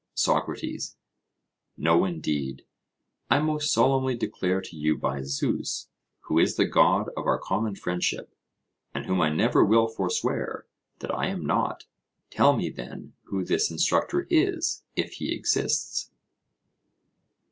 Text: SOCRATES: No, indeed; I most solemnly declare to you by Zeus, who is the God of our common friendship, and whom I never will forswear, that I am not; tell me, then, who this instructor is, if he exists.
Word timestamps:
SOCRATES: 0.15 0.97
No, 1.77 2.05
indeed; 2.05 2.65
I 3.29 3.37
most 3.37 3.71
solemnly 3.71 4.15
declare 4.17 4.59
to 4.59 4.75
you 4.75 4.97
by 4.97 5.21
Zeus, 5.21 5.89
who 6.21 6.39
is 6.39 6.55
the 6.55 6.65
God 6.65 7.09
of 7.15 7.27
our 7.27 7.37
common 7.37 7.75
friendship, 7.75 8.33
and 8.95 9.05
whom 9.05 9.21
I 9.21 9.29
never 9.29 9.63
will 9.63 9.87
forswear, 9.87 10.65
that 11.01 11.13
I 11.13 11.27
am 11.27 11.45
not; 11.45 11.85
tell 12.31 12.57
me, 12.57 12.71
then, 12.71 13.13
who 13.25 13.45
this 13.45 13.69
instructor 13.69 14.25
is, 14.31 14.83
if 14.95 15.11
he 15.11 15.31
exists. 15.35 16.09